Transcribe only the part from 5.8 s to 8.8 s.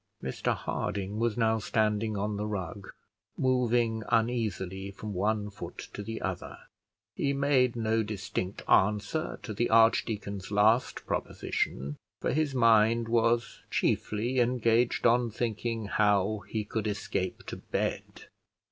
to the other. He made no distinct